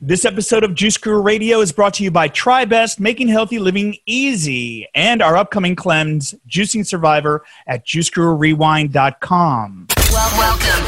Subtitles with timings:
[0.00, 3.96] This episode of Juice Guru Radio is brought to you by TriBest, making healthy living
[4.06, 9.86] easy, and our upcoming cleanse, Juicing Survivor at juicegururewind.com.
[10.10, 10.84] Well, welcome.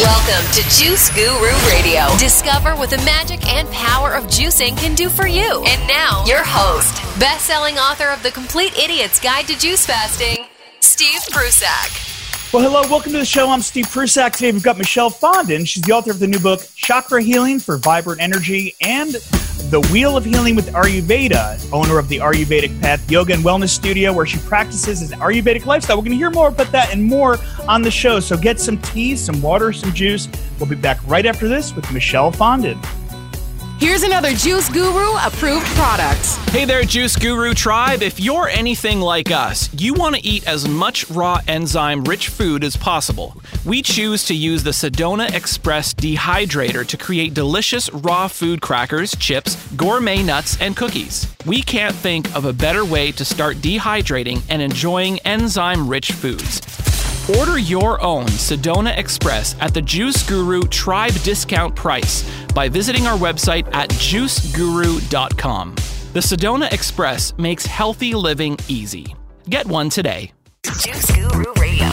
[0.00, 2.06] Welcome to Juice Guru Radio.
[2.18, 5.64] Discover what the magic and power of juicing can do for you.
[5.64, 10.46] And now, your host, best-selling author of The Complete Idiot's Guide to Juice Fasting,
[10.80, 12.17] Steve Prussack.
[12.50, 13.50] Well, hello, welcome to the show.
[13.50, 14.32] I'm Steve Prussack.
[14.32, 15.66] Today we've got Michelle Fondin.
[15.66, 19.10] She's the author of the new book, Chakra Healing for Vibrant Energy, and
[19.70, 24.14] The Wheel of Healing with Ayurveda, owner of the Ayurvedic Path Yoga and Wellness Studio,
[24.14, 25.98] where she practices an Ayurvedic lifestyle.
[25.98, 27.36] We're going to hear more about that and more
[27.68, 28.18] on the show.
[28.18, 30.26] So get some tea, some water, some juice.
[30.58, 32.82] We'll be back right after this with Michelle Fondin.
[33.78, 36.26] Here's another Juice Guru approved product.
[36.50, 38.02] Hey there, Juice Guru tribe.
[38.02, 42.64] If you're anything like us, you want to eat as much raw enzyme rich food
[42.64, 43.40] as possible.
[43.64, 49.54] We choose to use the Sedona Express dehydrator to create delicious raw food crackers, chips,
[49.74, 51.32] gourmet nuts, and cookies.
[51.46, 56.62] We can't think of a better way to start dehydrating and enjoying enzyme rich foods.
[57.38, 62.24] Order your own Sedona Express at the Juice Guru Tribe discount price
[62.58, 65.76] by visiting our website at juiceguru.com.
[66.12, 69.14] The Sedona Express makes healthy living easy.
[69.48, 70.32] Get one today.
[70.64, 71.88] Juice Guru Radio.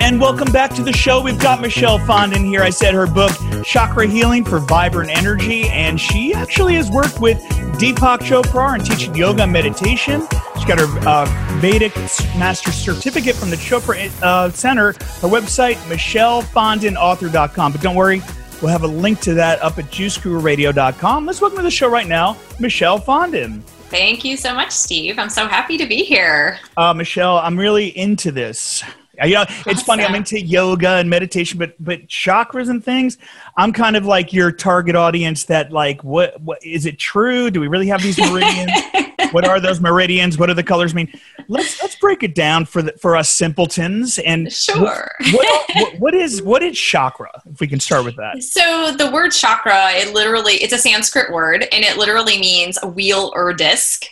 [0.00, 1.22] And welcome back to the show.
[1.22, 2.62] We've got Michelle Fondin here.
[2.62, 3.32] I said her book,
[3.64, 7.38] Chakra Healing for Vibrant Energy, and she actually has worked with
[7.78, 10.26] Deepak Chopra and teaching yoga and meditation.
[10.56, 11.24] She's got her uh,
[11.60, 11.96] Vedic
[12.36, 14.88] Master Certificate from the Chopra uh, Center.
[14.88, 17.72] Her website, michellefondinauthor.com.
[17.72, 18.20] But don't worry,
[18.60, 21.26] we'll have a link to that up at juicegururadio.com.
[21.26, 23.62] Let's welcome to the show right now, Michelle Fondin.
[23.90, 25.18] Thank you so much, Steve.
[25.18, 26.58] I'm so happy to be here.
[26.76, 28.82] Uh, Michelle, I'm really into this.
[29.20, 30.04] Uh, You know, it's funny.
[30.04, 33.16] I'm into yoga and meditation, but but chakras and things.
[33.56, 35.44] I'm kind of like your target audience.
[35.44, 37.50] That like, what what is it true?
[37.50, 38.70] Do we really have these meridians?
[39.32, 40.38] what are those meridians?
[40.38, 41.12] What do the colors mean?
[41.48, 44.18] Let's let's break it down for the, for us simpletons.
[44.18, 45.10] And Sure.
[45.32, 47.30] what, what, what is what is chakra?
[47.50, 48.42] If we can start with that.
[48.42, 52.88] So the word chakra, it literally it's a Sanskrit word and it literally means a
[52.88, 54.06] wheel or disc.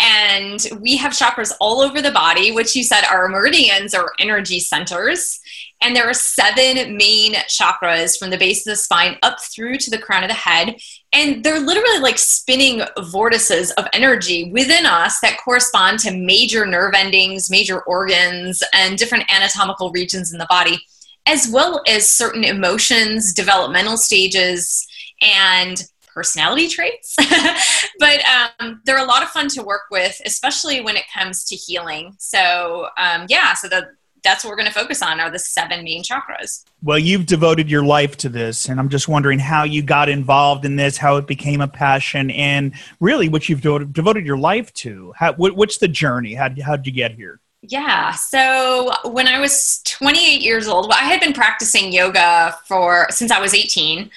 [0.00, 4.60] And we have chakras all over the body, which you said are meridians or energy
[4.60, 5.40] centers.
[5.80, 9.90] And there are seven main chakras from the base of the spine up through to
[9.90, 10.76] the crown of the head.
[11.12, 16.94] And they're literally like spinning vortices of energy within us that correspond to major nerve
[16.96, 20.78] endings, major organs, and different anatomical regions in the body,
[21.26, 24.86] as well as certain emotions, developmental stages,
[25.22, 25.84] and
[26.18, 27.14] personality traits.
[28.00, 31.54] but um, they're a lot of fun to work with, especially when it comes to
[31.54, 32.16] healing.
[32.18, 33.90] So, um, yeah, so the,
[34.24, 36.64] that's what we're going to focus on are the seven main chakras.
[36.82, 40.64] Well, you've devoted your life to this, and I'm just wondering how you got involved
[40.64, 44.74] in this, how it became a passion, and really what you've devoted, devoted your life
[44.74, 45.12] to.
[45.16, 46.34] How, what, what's the journey?
[46.34, 47.38] How how did you get here?
[47.62, 48.12] Yeah.
[48.12, 53.30] So when I was 28 years old, well, I had been practicing yoga for since
[53.30, 54.10] I was 18.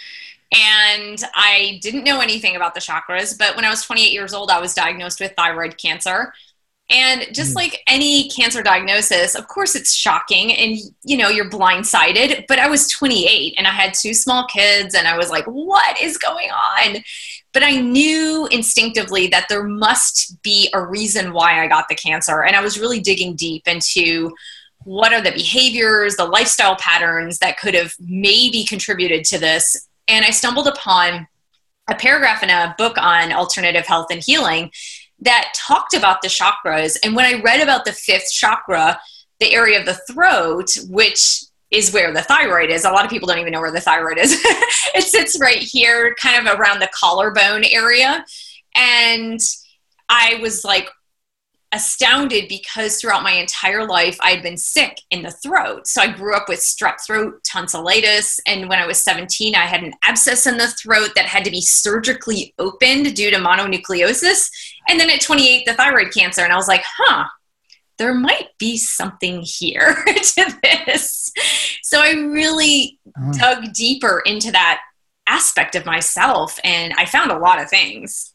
[0.53, 4.51] And I didn't know anything about the chakras, but when I was 28 years old,
[4.51, 6.34] I was diagnosed with thyroid cancer.
[6.89, 7.56] And just Mm.
[7.56, 12.67] like any cancer diagnosis, of course it's shocking and you know, you're blindsided, but I
[12.67, 16.50] was 28 and I had two small kids and I was like, what is going
[16.51, 16.97] on?
[17.53, 22.44] But I knew instinctively that there must be a reason why I got the cancer.
[22.44, 24.34] And I was really digging deep into
[24.84, 29.88] what are the behaviors, the lifestyle patterns that could have maybe contributed to this.
[30.07, 31.28] And I stumbled upon
[31.89, 34.72] a paragraph in a book on alternative health and healing
[35.19, 36.97] that talked about the chakras.
[37.03, 39.00] And when I read about the fifth chakra,
[39.40, 42.84] the area of the throat, which is where the thyroid is.
[42.84, 44.34] A lot of people don't even know where the thyroid is.
[44.94, 48.25] it sits right here, kind of around the collarbone area.
[48.75, 49.40] And
[50.09, 50.90] I was like
[51.74, 55.88] astounded because throughout my entire life I had been sick in the throat.
[55.88, 59.84] So I grew up with strep throat, tonsillitis, and when I was 17 I had
[59.84, 64.50] an abscess in the throat that had to be surgically opened due to mononucleosis.
[64.90, 67.26] And then at 28 the thyroid cancer and I was like, "Huh,
[67.97, 71.32] there might be something here to this."
[71.84, 73.34] So I really Oh.
[73.34, 74.79] dug deeper into that
[75.28, 78.34] aspect of myself and I found a lot of things.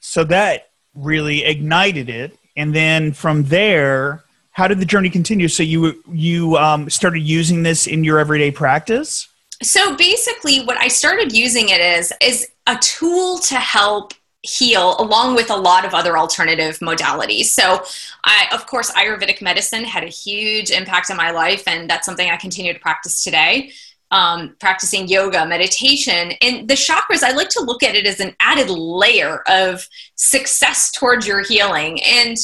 [0.00, 0.67] So that
[0.98, 5.48] really ignited it, and then from there, how did the journey continue?
[5.48, 9.28] So you you um, started using this in your everyday practice.
[9.62, 15.34] So basically, what I started using it is is a tool to help heal along
[15.34, 17.46] with a lot of other alternative modalities.
[17.46, 17.82] So,
[18.24, 22.30] I, of course, Ayurvedic medicine had a huge impact on my life, and that's something
[22.30, 23.72] I continue to practice today.
[24.10, 26.32] Um, practicing yoga, meditation.
[26.40, 30.90] And the chakras, I like to look at it as an added layer of success
[30.92, 32.02] towards your healing.
[32.02, 32.36] And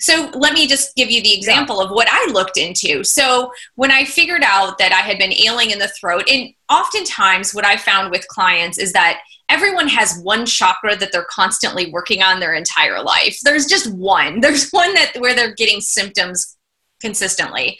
[0.00, 3.04] so let me just give you the example of what I looked into.
[3.04, 7.54] So when I figured out that I had been ailing in the throat, and oftentimes
[7.54, 9.20] what I found with clients is that
[9.50, 13.38] everyone has one chakra that they're constantly working on their entire life.
[13.42, 14.40] There's just one.
[14.40, 16.56] There's one that where they're getting symptoms
[17.00, 17.78] consistently.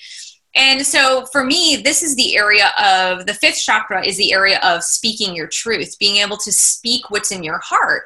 [0.54, 4.58] And so for me, this is the area of the fifth chakra is the area
[4.62, 8.04] of speaking your truth, being able to speak what's in your heart.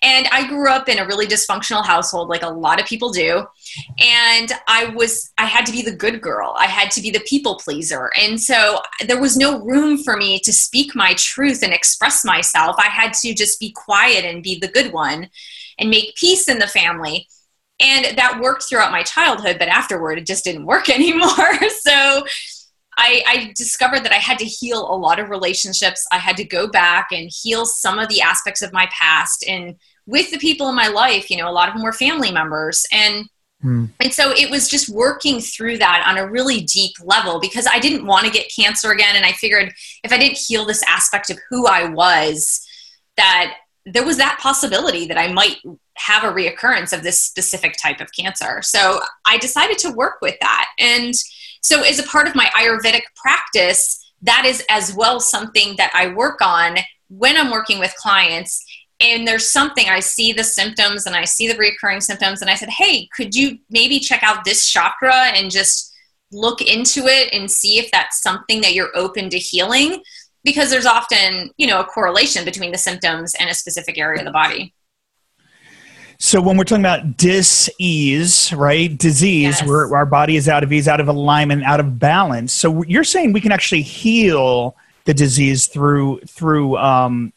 [0.00, 3.44] And I grew up in a really dysfunctional household, like a lot of people do.
[3.98, 6.54] And I was, I had to be the good girl.
[6.56, 8.10] I had to be the people pleaser.
[8.20, 12.76] And so there was no room for me to speak my truth and express myself.
[12.78, 15.30] I had to just be quiet and be the good one
[15.78, 17.26] and make peace in the family.
[17.80, 21.58] And that worked throughout my childhood, but afterward, it just didn't work anymore.
[21.80, 22.24] so
[22.98, 26.04] I, I, discovered that I had to heal a lot of relationships.
[26.10, 29.44] I had to go back and heal some of the aspects of my past.
[29.46, 29.76] And
[30.06, 32.84] with the people in my life, you know, a lot of them were family members.
[32.92, 33.28] And
[33.62, 33.84] hmm.
[34.00, 37.78] and so it was just working through that on a really deep level because I
[37.78, 39.14] didn't want to get cancer again.
[39.14, 39.72] And I figured
[40.02, 42.66] if I didn't heal this aspect of who I was,
[43.16, 45.58] that there was that possibility that I might
[45.98, 48.60] have a reoccurrence of this specific type of cancer.
[48.62, 50.68] So I decided to work with that.
[50.78, 51.14] And
[51.60, 56.08] so, as a part of my Ayurvedic practice, that is as well something that I
[56.14, 56.76] work on
[57.08, 58.64] when I'm working with clients.
[59.00, 62.54] And there's something I see the symptoms and I see the recurring symptoms, and I
[62.54, 65.92] said, Hey, could you maybe check out this chakra and just
[66.30, 70.02] look into it and see if that's something that you're open to healing?
[70.44, 74.24] Because there's often, you know, a correlation between the symptoms and a specific area of
[74.24, 74.74] the body.
[76.20, 79.64] So when we're talking about dis-ease, right, disease, yes.
[79.64, 82.52] where our body is out of ease, out of alignment, out of balance.
[82.52, 87.32] So you're saying we can actually heal the disease through through um,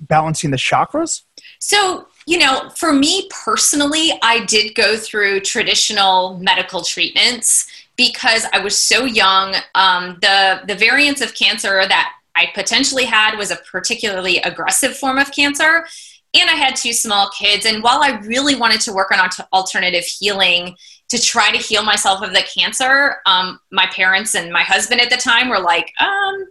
[0.00, 1.22] balancing the chakras.
[1.60, 7.66] So you know, for me personally, I did go through traditional medical treatments
[7.96, 9.54] because I was so young.
[9.76, 15.18] Um, the the variants of cancer that I potentially had was a particularly aggressive form
[15.18, 15.86] of cancer
[16.34, 17.66] and I had two small kids.
[17.66, 20.76] And while I really wanted to work on alternative healing
[21.08, 25.10] to try to heal myself of the cancer, um, my parents and my husband at
[25.10, 26.46] the time were like, um,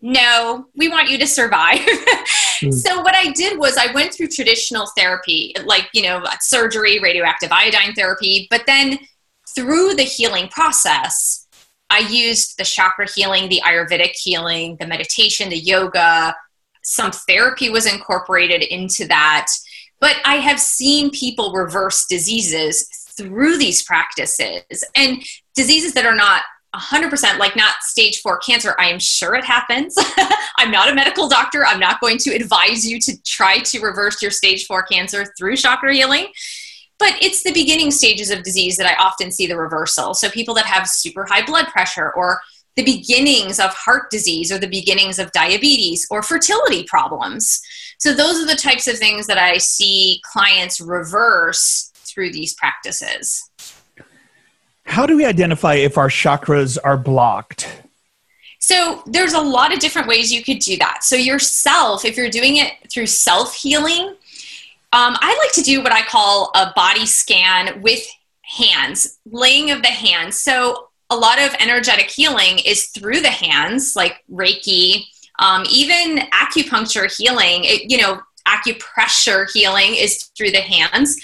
[0.00, 1.78] no, we want you to survive.
[2.60, 2.74] mm.
[2.74, 7.52] So what I did was I went through traditional therapy, like, you know, surgery, radioactive
[7.52, 8.98] iodine therapy, but then
[9.54, 11.46] through the healing process,
[11.88, 16.34] I used the chakra healing, the Ayurvedic healing, the meditation, the yoga,
[16.92, 19.46] some therapy was incorporated into that.
[19.98, 22.86] But I have seen people reverse diseases
[23.16, 25.22] through these practices and
[25.54, 26.42] diseases that are not
[26.74, 28.74] 100% like not stage four cancer.
[28.78, 29.94] I am sure it happens.
[30.58, 31.64] I'm not a medical doctor.
[31.64, 35.56] I'm not going to advise you to try to reverse your stage four cancer through
[35.56, 36.26] chakra healing.
[36.98, 40.12] But it's the beginning stages of disease that I often see the reversal.
[40.14, 42.40] So people that have super high blood pressure or
[42.76, 47.60] the beginnings of heart disease or the beginnings of diabetes or fertility problems.
[47.98, 53.48] So, those are the types of things that I see clients reverse through these practices.
[54.84, 57.82] How do we identify if our chakras are blocked?
[58.58, 61.04] So, there's a lot of different ways you could do that.
[61.04, 64.14] So, yourself, if you're doing it through self healing,
[64.94, 68.04] um, I like to do what I call a body scan with
[68.42, 70.38] hands, laying of the hands.
[70.38, 75.04] So, a lot of energetic healing is through the hands, like Reiki,
[75.38, 81.16] um, even acupuncture healing, it, you know, acupressure healing is through the hands.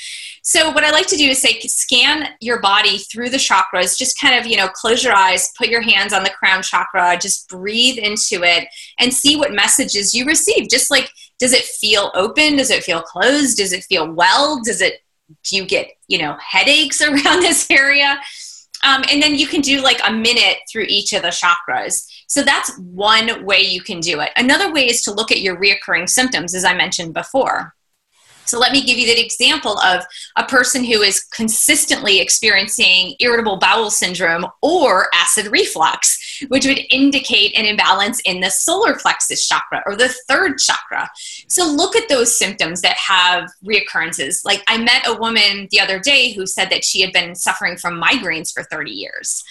[0.43, 3.99] So what I like to do is say scan your body through the chakras.
[3.99, 7.19] Just kind of you know close your eyes, put your hands on the crown chakra,
[7.21, 8.67] just breathe into it,
[8.99, 10.71] and see what messages you receive.
[10.71, 12.57] Just like does it feel open?
[12.57, 13.59] Does it feel closed?
[13.59, 14.63] Does it feel well?
[14.63, 15.03] Does it
[15.45, 18.19] do you get you know headaches around this area?
[18.85, 22.07] Um, and then you can do like a minute through each of the chakras.
[22.27, 24.31] So that's one way you can do it.
[24.37, 27.75] Another way is to look at your reoccurring symptoms, as I mentioned before.
[28.49, 30.05] So let me give you that example of
[30.37, 37.57] a person who is consistently experiencing irritable bowel syndrome or acid reflux, which would indicate
[37.57, 41.11] an imbalance in the solar plexus chakra or the third chakra.
[41.49, 44.45] So look at those symptoms that have reoccurrences.
[44.45, 47.77] Like I met a woman the other day who said that she had been suffering
[47.77, 49.45] from migraines for 30 years.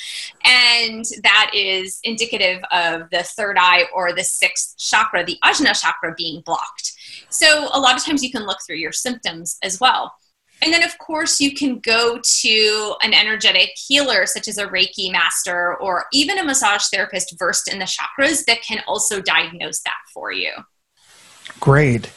[0.44, 6.14] And that is indicative of the third eye or the sixth chakra, the Ajna chakra
[6.16, 6.94] being blocked.
[7.30, 10.14] So a lot of times you can look through your symptoms as well.
[10.62, 15.12] And then, of course, you can go to an energetic healer, such as a Reiki
[15.12, 19.98] master or even a massage therapist versed in the chakras that can also diagnose that
[20.14, 20.52] for you.
[21.60, 22.12] Great.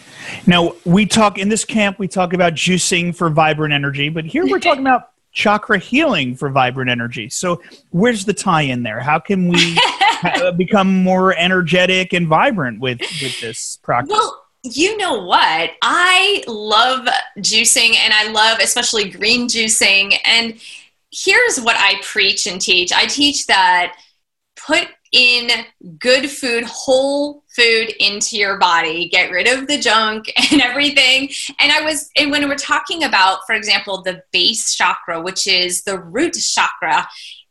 [0.47, 4.47] Now, we talk in this camp, we talk about juicing for vibrant energy, but here
[4.47, 7.29] we're talking about chakra healing for vibrant energy.
[7.29, 9.00] So, where's the tie in there?
[9.00, 9.79] How can we
[10.57, 14.12] become more energetic and vibrant with, with this practice?
[14.12, 15.71] Well, you know what?
[15.83, 17.07] I love
[17.38, 20.14] juicing and I love especially green juicing.
[20.25, 20.61] And
[21.12, 23.97] here's what I preach and teach I teach that
[24.57, 25.50] put in
[25.99, 29.09] good food, whole food into your body.
[29.09, 31.31] Get rid of the junk and everything.
[31.59, 35.83] And I was, and when we're talking about, for example, the base chakra, which is
[35.83, 37.09] the root chakra,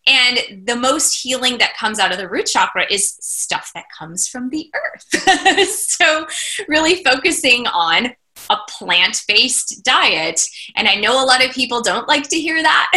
[0.10, 4.28] and the most healing that comes out of the root chakra is stuff that comes
[4.28, 5.68] from the earth.
[5.70, 6.26] so,
[6.68, 8.14] really focusing on
[8.50, 10.42] a plant based diet.
[10.76, 12.90] And I know a lot of people don't like to hear that,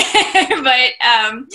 [1.02, 1.48] but, um,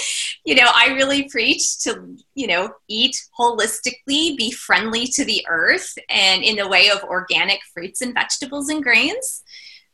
[0.45, 5.97] you know, I really preach to, you know, eat holistically, be friendly to the earth,
[6.09, 9.43] and in the way of organic fruits and vegetables and grains.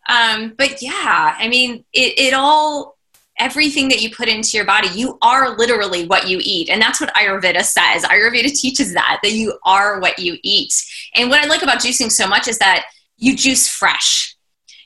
[0.09, 2.92] Um, but yeah, I mean, it, it all
[3.39, 6.69] everything that you put into your body, you are literally what you eat.
[6.69, 8.03] And that's what Ayurveda says.
[8.03, 10.73] Ayurveda teaches that, that you are what you eat.
[11.15, 12.85] And what I like about juicing so much is that
[13.17, 14.35] you juice fresh.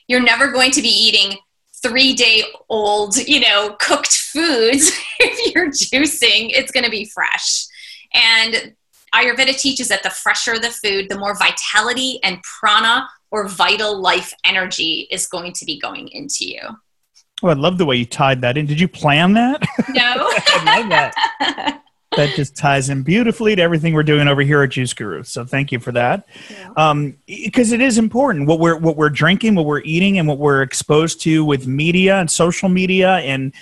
[0.06, 1.38] You're never going to be eating
[1.82, 4.90] three day old, you know, cooked foods.
[5.20, 7.66] if you're juicing, it's going to be fresh.
[8.14, 8.74] And
[9.14, 14.32] Ayurveda teaches that the fresher the food, the more vitality and prana or vital life
[14.44, 16.60] energy is going to be going into you.
[17.42, 18.66] Oh, I love the way you tied that in.
[18.66, 19.62] Did you plan that?
[19.90, 20.02] No.
[20.04, 21.82] I love that.
[22.16, 25.22] that just ties in beautifully to everything we're doing over here at Juice Guru.
[25.22, 26.26] So thank you for that.
[26.46, 30.38] Because um, it is important what we're what we're drinking, what we're eating, and what
[30.38, 33.52] we're exposed to with media and social media and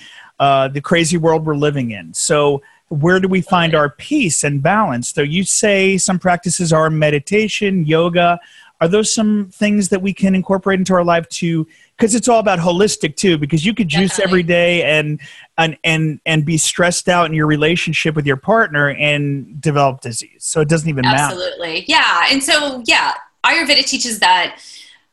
[0.41, 2.13] uh, the crazy world we're living in.
[2.13, 5.09] So where do we find our peace and balance?
[5.13, 8.39] So you say some practices are meditation, yoga.
[8.81, 11.67] Are those some things that we can incorporate into our life to
[11.97, 14.31] because it's all about holistic too because you could juice Definitely.
[14.31, 15.21] every day and
[15.57, 20.45] and and and be stressed out in your relationship with your partner and develop disease
[20.45, 21.39] so it doesn't even absolutely.
[21.39, 23.15] matter absolutely yeah and so yeah
[23.45, 24.61] ayurveda teaches that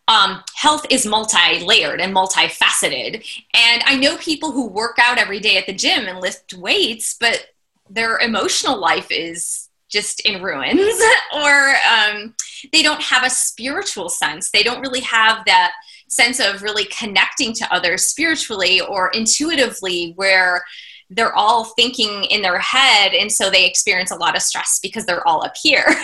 [0.10, 5.58] um, health is multi-layered and multifaceted and i know people who work out every day
[5.58, 7.48] at the gym and lift weights but
[7.90, 11.02] their emotional life is just in ruins
[11.34, 12.36] or um,
[12.72, 14.50] they don't have a spiritual sense.
[14.52, 15.74] They don't really have that
[16.08, 20.64] sense of really connecting to others spiritually or intuitively where
[21.10, 25.06] they're all thinking in their head and so they experience a lot of stress because
[25.06, 25.86] they're all up here.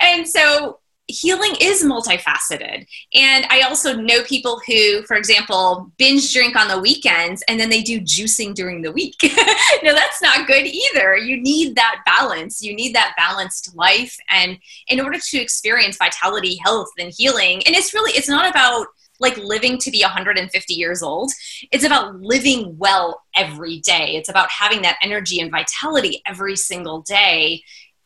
[0.00, 2.86] And so healing is multifaceted.
[3.14, 7.70] And i also know people who for example binge drink on the weekends and then
[7.70, 9.16] they do juicing during the week.
[9.82, 11.16] No that's not good either.
[11.16, 12.62] You need that balance.
[12.62, 14.16] You need that balanced life.
[14.28, 14.58] And
[14.88, 18.86] in order to experience vitality health and healing and it's really it's not about
[19.20, 21.32] like living to be 150 years old.
[21.70, 24.16] It's about living well every day.
[24.16, 27.62] It's about having that energy and vitality every single day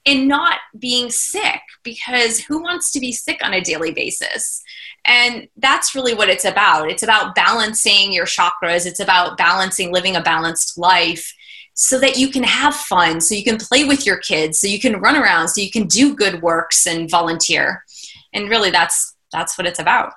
[0.07, 4.63] and not being sick because who wants to be sick on a daily basis?
[5.05, 6.91] And that's really what it's about.
[6.91, 11.35] It's about balancing your chakras, it's about balancing living a balanced life
[11.75, 14.79] so that you can have fun, so you can play with your kids, so you
[14.79, 17.85] can run around, so you can do good works and volunteer.
[18.35, 20.13] And really that's that's what it's about.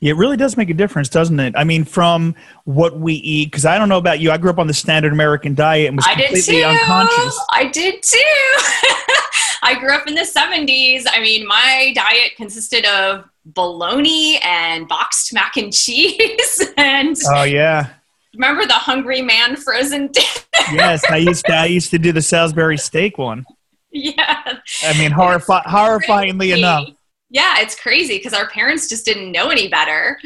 [0.00, 1.54] It really does make a difference, doesn't it?
[1.56, 4.58] I mean, from what we eat, because I don't know about you, I grew up
[4.58, 7.40] on the standard American diet and was I completely unconscious.
[7.52, 8.18] I did too.
[9.62, 11.04] I grew up in the 70s.
[11.10, 16.62] I mean, my diet consisted of bologna and boxed mac and cheese.
[16.76, 17.88] and oh, yeah.
[18.34, 20.10] Remember the Hungry Man frozen
[20.72, 21.54] yes, I used to.
[21.54, 23.44] I used to do the Salisbury steak one.
[23.90, 24.42] Yeah.
[24.84, 26.88] I mean, horrifi- horrifyingly enough
[27.30, 30.18] yeah, it's crazy because our parents just didn't know any better.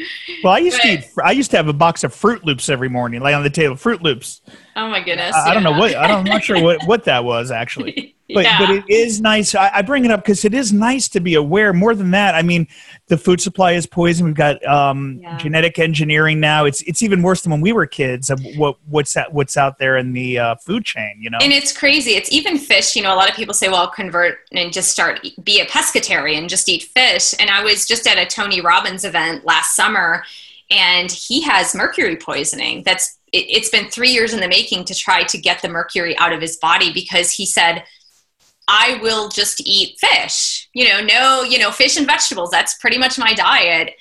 [0.43, 1.09] Well, I used but, to eat.
[1.23, 3.75] I used to have a box of Froot Loops every morning, lay on the table.
[3.75, 4.41] Froot Loops.
[4.75, 5.35] Oh my goodness!
[5.35, 5.51] I, yeah.
[5.51, 5.95] I don't know what.
[5.95, 8.15] I don't, I'm not sure what what that was actually.
[8.33, 8.59] But yeah.
[8.59, 9.55] but it is nice.
[9.55, 11.73] I, I bring it up because it is nice to be aware.
[11.73, 12.67] More than that, I mean,
[13.07, 14.25] the food supply is poison.
[14.25, 15.37] We've got um, yeah.
[15.37, 16.65] genetic engineering now.
[16.65, 18.29] It's it's even worse than when we were kids.
[18.29, 21.17] Of what what's that, what's out there in the uh, food chain?
[21.19, 22.11] You know, and it's crazy.
[22.11, 22.95] It's even fish.
[22.95, 26.39] You know, a lot of people say, "Well, convert and just start be a pescatarian,
[26.39, 30.23] and just eat fish." And I was just at a Tony Robbins event last summer,
[30.71, 32.83] and he has mercury poisoning.
[32.83, 36.17] That's it, it's been three years in the making to try to get the mercury
[36.17, 37.83] out of his body because he said
[38.67, 40.69] I will just eat fish.
[40.73, 42.49] You know, no, you know, fish and vegetables.
[42.51, 43.93] That's pretty much my diet.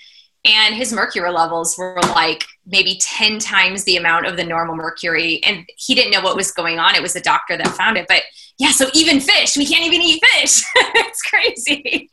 [0.44, 5.40] and his mercury levels were like maybe 10 times the amount of the normal mercury
[5.44, 8.06] and he didn't know what was going on it was the doctor that found it
[8.08, 8.22] but
[8.58, 12.08] yeah so even fish we can't even eat fish it's crazy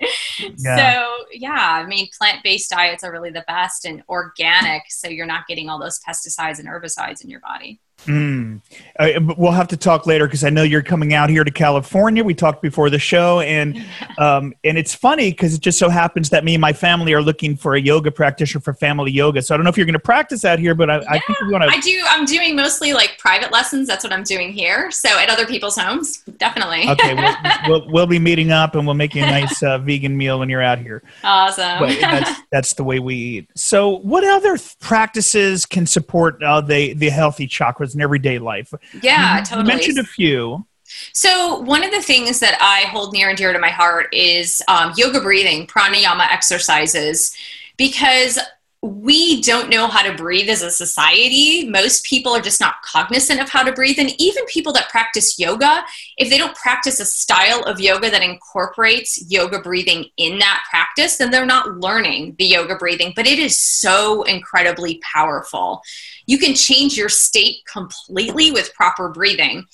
[0.60, 0.76] yeah.
[0.94, 5.48] so yeah i mean plant-based diets are really the best and organic so you're not
[5.48, 8.62] getting all those pesticides and herbicides in your body Mm.
[8.98, 12.24] Uh, we'll have to talk later because I know you're coming out here to California.
[12.24, 13.86] We talked before the show, and
[14.18, 17.22] um, and it's funny because it just so happens that me and my family are
[17.22, 19.42] looking for a yoga practitioner for family yoga.
[19.42, 21.20] So I don't know if you're going to practice out here, but I, yeah, I
[21.20, 21.70] think we want to.
[21.70, 22.02] I do.
[22.08, 23.88] I'm doing mostly like private lessons.
[23.88, 24.92] That's what I'm doing here.
[24.92, 26.90] So at other people's homes, definitely.
[26.90, 27.36] okay, we'll,
[27.68, 30.50] we'll, we'll, be meeting up, and we'll make you a nice uh, vegan meal when
[30.50, 31.04] you're out here.
[31.24, 31.80] Awesome.
[31.80, 33.50] But that's that's the way we eat.
[33.56, 37.89] So what other practices can support uh, the the healthy chakras?
[37.96, 38.74] In everyday life.
[39.02, 39.62] Yeah, totally.
[39.62, 40.66] You mentioned a few.
[41.14, 44.62] So, one of the things that I hold near and dear to my heart is
[44.68, 47.36] um, yoga breathing, pranayama exercises,
[47.78, 48.40] because
[48.82, 51.68] we don't know how to breathe as a society.
[51.70, 54.00] Most people are just not cognizant of how to breathe.
[54.00, 55.84] And even people that practice yoga,
[56.18, 61.18] if they don't practice a style of yoga that incorporates yoga breathing in that practice,
[61.18, 63.12] then they're not learning the yoga breathing.
[63.16, 65.82] But it is so incredibly powerful.
[66.26, 69.66] You can change your state completely with proper breathing.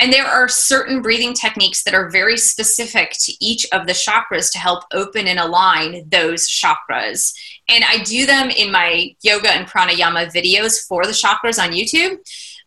[0.00, 4.50] And there are certain breathing techniques that are very specific to each of the chakras
[4.52, 7.34] to help open and align those chakras.
[7.68, 12.18] And I do them in my yoga and pranayama videos for the chakras on YouTube.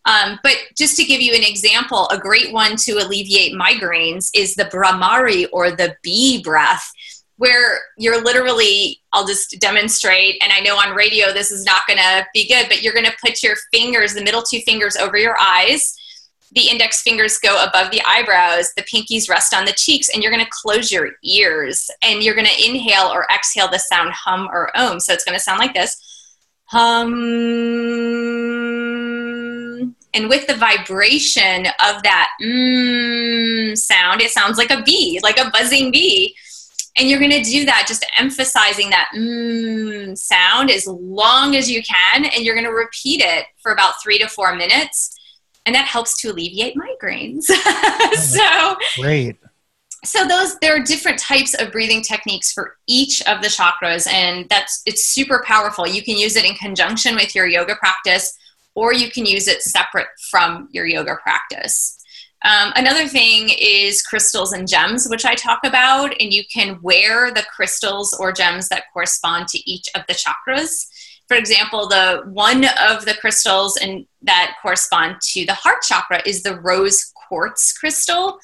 [0.05, 4.55] Um, but just to give you an example, a great one to alleviate migraines is
[4.55, 6.91] the Bhramari or the bee breath,
[7.38, 12.25] where you're literally, I'll just demonstrate, and I know on radio this is not to
[12.33, 15.95] be good, but you're to put your fingers, the middle two fingers, over your eyes
[16.53, 20.31] the index fingers go above the eyebrows, the pinkies rest on the cheeks, and you're
[20.31, 24.50] going to close your ears and you're going to inhale or exhale the sound hum
[24.51, 25.00] or om.
[25.00, 25.96] So it's going to sound like this
[26.65, 27.13] hum.
[30.13, 35.50] And with the vibration of that mm sound, it sounds like a bee, like a
[35.51, 36.36] buzzing bee.
[36.98, 41.82] And you're going to do that, just emphasizing that mm sound as long as you
[41.82, 42.25] can.
[42.25, 45.17] And you're going to repeat it for about three to four minutes
[45.65, 47.43] and that helps to alleviate migraines.
[48.13, 49.38] so great.
[50.04, 54.50] So those there are different types of breathing techniques for each of the chakras, and
[54.50, 55.88] that's it's super powerful.
[55.88, 58.36] You can use it in conjunction with your yoga practice,
[58.74, 61.97] or you can use it separate from your yoga practice.
[62.43, 67.32] Um, another thing is crystals and gems, which I talk about, and you can wear
[67.32, 70.88] the crystals or gems that correspond to each of the chakras
[71.32, 76.44] for example, the one of the crystals and that correspond to the heart chakra is
[76.44, 78.38] the rose quartz crystal.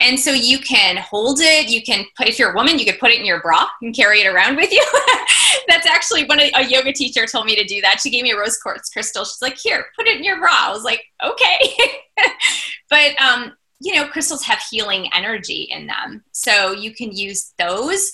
[0.00, 1.68] And so you can hold it.
[1.68, 3.94] You can put, if you're a woman, you could put it in your bra and
[3.94, 4.84] carry it around with you.
[5.68, 8.00] That's actually when a, a, yoga teacher told me to do that.
[8.00, 9.24] She gave me a rose quartz crystal.
[9.24, 10.50] She's like, here, put it in your bra.
[10.50, 11.76] I was like, okay.
[12.90, 16.24] but, um, you know, crystals have healing energy in them.
[16.32, 18.10] So you can use those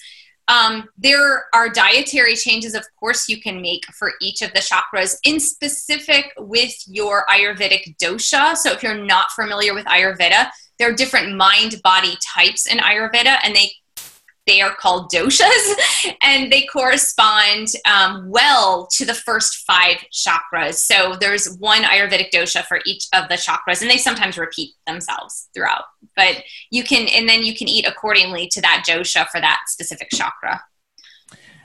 [0.50, 5.16] um, there are dietary changes, of course, you can make for each of the chakras
[5.24, 8.56] in specific with your Ayurvedic dosha.
[8.56, 13.38] So, if you're not familiar with Ayurveda, there are different mind body types in Ayurveda,
[13.44, 13.70] and they
[14.50, 20.74] they are called doshas and they correspond um, well to the first five chakras.
[20.74, 25.48] So there's one Ayurvedic dosha for each of the chakras, and they sometimes repeat themselves
[25.54, 25.84] throughout.
[26.16, 30.08] But you can, and then you can eat accordingly to that dosha for that specific
[30.12, 30.60] chakra.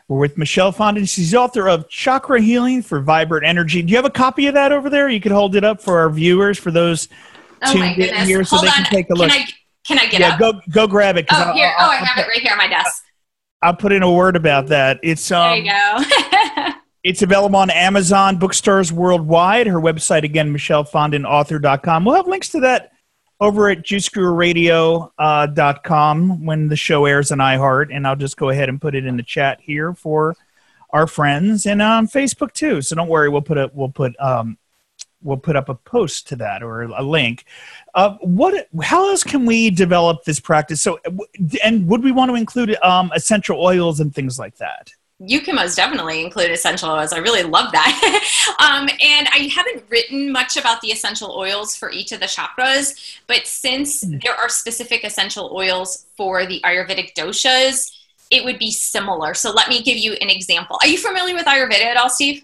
[0.08, 1.10] We're with Michelle Fondin.
[1.10, 3.82] She's author of Chakra Healing for Vibrant Energy.
[3.82, 5.10] Do you have a copy of that over there?
[5.10, 7.10] You could hold it up for our viewers, for those
[7.64, 8.74] oh tuned in here, so Hold they on.
[8.76, 9.32] can take a look.
[9.32, 9.48] Can I,
[9.86, 10.40] can I get yeah, up?
[10.40, 11.28] go go grab it.
[11.32, 11.72] Oh, here.
[11.78, 13.04] I'll, oh, I have it right here on my desk.
[13.62, 15.00] I'll put in a word about that.
[15.04, 16.74] It's um, there you go.
[17.04, 19.68] it's available on Amazon bookstores worldwide.
[19.68, 22.06] Her website again, michellefondinauthor.com.
[22.06, 22.92] We'll have links to that
[23.40, 28.70] over at juicegururadio.com uh, when the show airs on iHeart, and I'll just go ahead
[28.70, 30.36] and put it in the chat here for
[30.92, 32.82] our friends and on Facebook too.
[32.82, 34.58] So don't worry, we'll put a we'll put um,
[35.26, 37.46] we'll put up a post to that or a link.
[37.94, 38.68] Uh, what?
[38.82, 40.82] How else can we develop this practice?
[40.82, 41.00] So,
[41.64, 44.92] and would we want to include um, essential oils and things like that?
[45.20, 47.14] You can most definitely include essential oils.
[47.14, 48.56] I really love that.
[48.60, 53.18] um, and I haven't written much about the essential oils for each of the chakras,
[53.26, 54.22] but since mm.
[54.22, 57.94] there are specific essential oils for the Ayurvedic doshas,
[58.30, 59.34] it would be similar.
[59.34, 60.78] So let me give you an example.
[60.82, 62.44] Are you familiar with Ayurveda at all, Steve?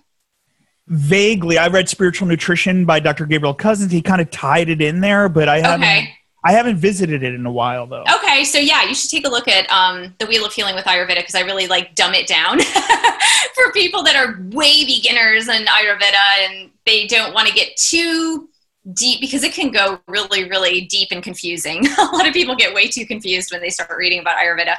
[0.91, 4.99] Vaguely i read spiritual nutrition by dr gabriel cousens he kind of tied it in
[4.99, 6.13] there but i haven't okay.
[6.43, 8.04] I haven't visited it in a while though.
[8.15, 10.86] Okay, so yeah, you should take a look at um, the Wheel of Healing with
[10.86, 12.60] Ayurveda because I really like dumb it down
[13.54, 18.49] for people that are way beginners in Ayurveda and they don't want to get too
[18.93, 21.86] deep because it can go really, really deep and confusing.
[21.99, 24.75] a lot of people get way too confused when they start reading about Ayurveda.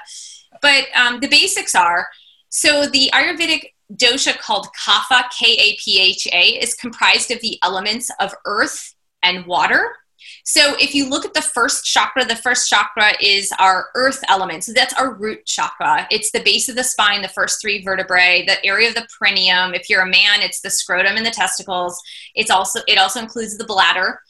[0.60, 2.08] But um, the basics are
[2.48, 7.58] so the Ayurvedic dosha called Kapha, K A P H A, is comprised of the
[7.62, 9.96] elements of earth and water.
[10.44, 14.64] So if you look at the first chakra, the first chakra is our earth element.
[14.64, 16.06] So that's our root chakra.
[16.10, 19.74] It's the base of the spine, the first three vertebrae, the area of the perineum.
[19.74, 22.00] If you're a man, it's the scrotum and the testicles.
[22.34, 24.20] It's also it also includes the bladder.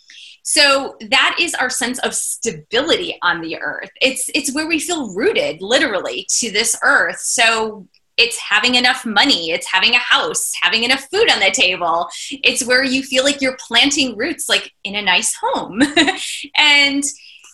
[0.44, 3.90] So that is our sense of stability on the earth.
[4.00, 7.20] It's it's where we feel rooted literally to this earth.
[7.20, 12.08] So it's having enough money, it's having a house, having enough food on the table.
[12.30, 15.80] It's where you feel like you're planting roots like in a nice home.
[16.56, 17.04] and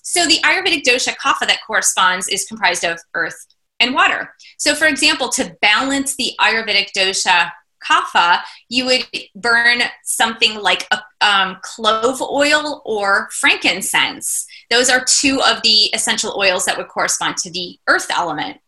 [0.03, 3.47] so the Ayurvedic dosha kapha that corresponds is comprised of earth
[3.81, 4.35] and water.
[4.59, 7.53] So for example, to balance the Ayurvedic dosha
[7.89, 14.47] kapha, you would burn something like a um, clove oil or frankincense.
[14.71, 18.59] Those are two of the essential oils that would correspond to the earth element.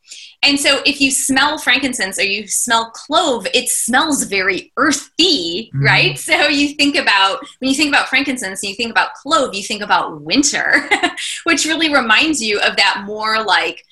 [0.43, 5.85] And so if you smell frankincense or you smell clove, it smells very earthy, mm-hmm.
[5.85, 6.19] right?
[6.19, 9.63] So you think about when you think about frankincense and you think about clove, you
[9.63, 10.89] think about winter,
[11.45, 13.85] which really reminds you of that more like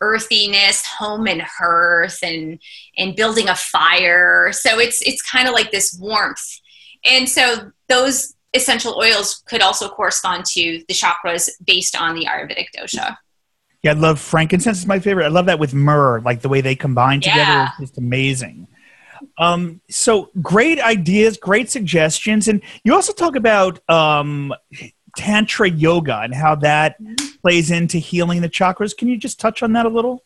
[0.00, 2.58] earthiness, home and hearth and
[2.98, 4.50] and building a fire.
[4.52, 6.60] So it's it's kind of like this warmth.
[7.04, 12.66] And so those essential oils could also correspond to the chakras based on the Ayurvedic
[12.76, 13.16] dosha.
[13.82, 15.24] Yeah, I love frankincense is my favorite.
[15.24, 17.70] I love that with myrrh, like the way they combine together yeah.
[17.80, 18.68] is just amazing.
[19.38, 24.52] Um, so great ideas, great suggestions, and you also talk about um,
[25.16, 27.36] tantra yoga and how that mm-hmm.
[27.40, 28.96] plays into healing the chakras.
[28.96, 30.24] Can you just touch on that a little?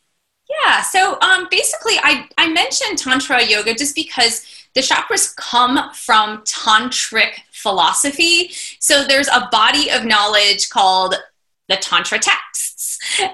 [0.48, 0.82] Yeah.
[0.82, 7.32] So um, basically, I I mentioned tantra yoga just because the chakras come from tantric
[7.52, 8.50] philosophy.
[8.78, 11.14] So there's a body of knowledge called
[11.68, 12.18] the tantra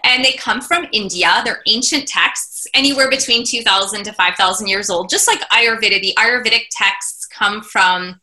[0.04, 1.42] and they come from India.
[1.44, 5.08] They're ancient texts, anywhere between 2,000 to 5,000 years old.
[5.08, 8.20] Just like Ayurveda, the Ayurvedic texts come from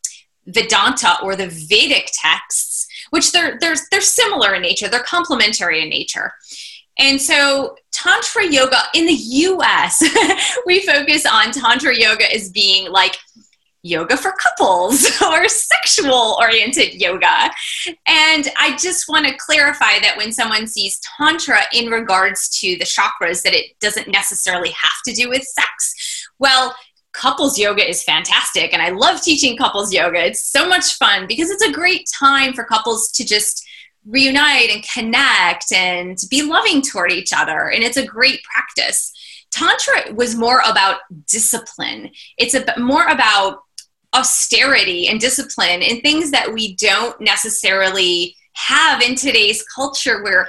[0.48, 5.90] Vedanta or the Vedic texts, which they're, they're, they're similar in nature, they're complementary in
[5.90, 6.34] nature.
[6.98, 10.04] And so, Tantra yoga in the US,
[10.66, 13.18] we focus on Tantra yoga as being like
[13.82, 17.50] yoga for couples or sexual oriented yoga.
[18.08, 22.86] And I just want to clarify that when someone sees Tantra in regards to the
[22.86, 26.28] chakras, that it doesn't necessarily have to do with sex.
[26.40, 26.76] Well,
[27.14, 28.74] couples yoga is fantastic.
[28.74, 30.26] And I love teaching couples yoga.
[30.26, 33.66] It's so much fun because it's a great time for couples to just
[34.06, 37.70] reunite and connect and be loving toward each other.
[37.70, 39.12] And it's a great practice.
[39.52, 42.12] Tantra was more about discipline.
[42.38, 43.64] It's a, more about
[44.16, 50.48] austerity and discipline and things that we don't necessarily have in today's culture where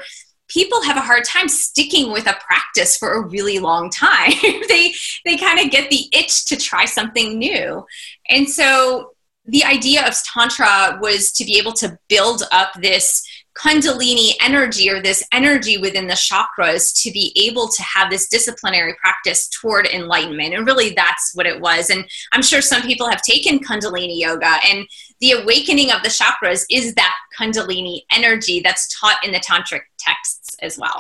[0.49, 4.33] people have a hard time sticking with a practice for a really long time.
[4.69, 4.95] They
[5.25, 7.85] they kind of get the itch to try something new.
[8.29, 9.13] And so
[9.47, 13.27] the idea of tantra was to be able to build up this
[13.61, 18.95] kundalini energy or this energy within the chakras to be able to have this disciplinary
[18.95, 20.55] practice toward enlightenment.
[20.55, 21.91] And really, that's what it was.
[21.91, 24.87] And I'm sure some people have taken kundalini yoga, and
[25.21, 30.57] the awakening of the chakras is that kundalini energy that's taught in the tantric texts
[30.63, 30.99] as well.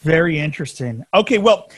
[0.00, 1.04] Very interesting.
[1.12, 1.70] Okay, well,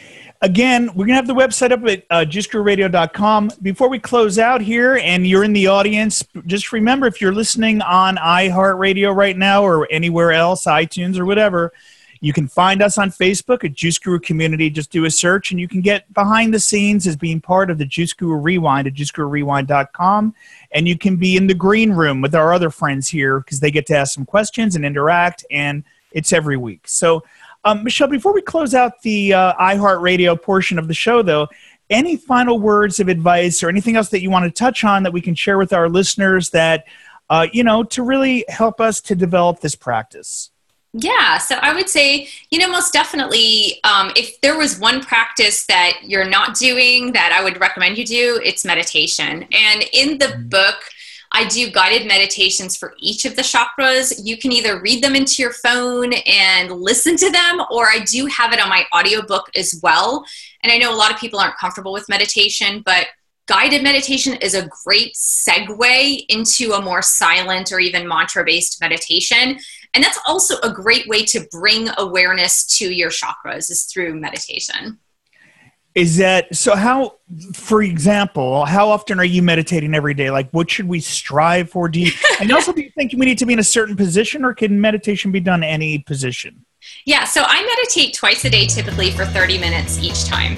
[0.42, 3.62] Again, we're going to have the website up at uh.
[3.62, 7.80] Before we close out here and you're in the audience, just remember if you're listening
[7.80, 11.72] on iHeartRadio right now or anywhere else, iTunes or whatever,
[12.20, 14.68] you can find us on Facebook at Juice Guru Community.
[14.68, 17.78] Just do a search and you can get behind the scenes as being part of
[17.78, 20.34] the Juice Guru Rewind at juicegururewind.com.
[20.72, 23.70] And you can be in the green room with our other friends here because they
[23.70, 25.44] get to ask some questions and interact.
[25.52, 26.86] And it's every week.
[26.88, 27.22] So
[27.64, 31.48] um, Michelle, before we close out the uh, iHeartRadio portion of the show, though,
[31.90, 35.12] any final words of advice or anything else that you want to touch on that
[35.12, 36.84] we can share with our listeners that,
[37.30, 40.50] uh, you know, to really help us to develop this practice?
[40.94, 45.64] Yeah, so I would say, you know, most definitely, um, if there was one practice
[45.66, 49.46] that you're not doing that I would recommend you do, it's meditation.
[49.50, 50.48] And in the mm-hmm.
[50.48, 50.76] book,
[51.32, 54.20] I do guided meditations for each of the chakras.
[54.22, 58.26] You can either read them into your phone and listen to them, or I do
[58.26, 60.24] have it on my audiobook as well.
[60.62, 63.06] And I know a lot of people aren't comfortable with meditation, but
[63.46, 69.58] guided meditation is a great segue into a more silent or even mantra based meditation.
[69.94, 74.98] And that's also a great way to bring awareness to your chakras is through meditation.
[75.94, 76.74] Is that so?
[76.74, 77.16] How,
[77.54, 80.30] for example, how often are you meditating every day?
[80.30, 81.88] Like, what should we strive for?
[81.88, 84.44] Do you, and also, do you think we need to be in a certain position,
[84.44, 86.64] or can meditation be done any position?
[87.04, 90.56] Yeah, so I meditate twice a day, typically for 30 minutes each time.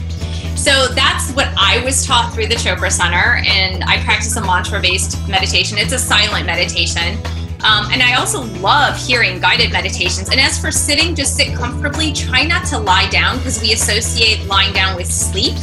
[0.57, 4.81] So that's what I was taught through the Chopra Center, and I practice a mantra
[4.81, 5.79] based meditation.
[5.79, 7.18] It's a silent meditation.
[7.64, 10.29] Um, and I also love hearing guided meditations.
[10.29, 12.12] And as for sitting, just sit comfortably.
[12.12, 15.57] Try not to lie down because we associate lying down with sleep.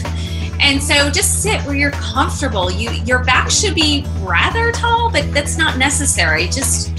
[0.59, 2.71] And so just sit where you're comfortable.
[2.71, 6.47] You your back should be rather tall, but that's not necessary.
[6.47, 6.91] Just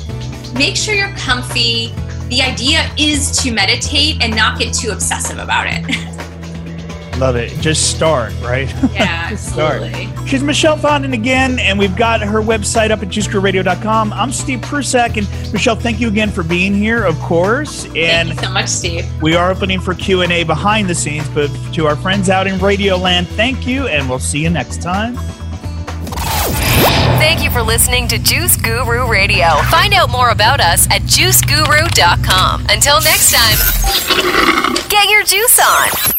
[0.54, 1.92] make sure you're comfy.
[2.28, 6.18] The idea is to meditate and not get too obsessive about it.
[7.22, 7.56] Love it.
[7.60, 8.68] Just start, right?
[8.92, 10.06] Yeah, absolutely.
[10.08, 10.28] Start.
[10.28, 14.12] She's Michelle Fondin again, and we've got her website up at juicegururadio.com.
[14.12, 17.84] I'm Steve Prussack, and Michelle, thank you again for being here, of course.
[17.84, 19.22] And thank you so much, Steve.
[19.22, 22.96] We are opening for Q&A behind the scenes, but to our friends out in Radio
[22.96, 25.14] Land, thank you, and we'll see you next time.
[27.22, 29.46] Thank you for listening to Juice Guru Radio.
[29.70, 32.66] Find out more about us at juiceguru.com.
[32.68, 36.18] Until next time, get your juice on.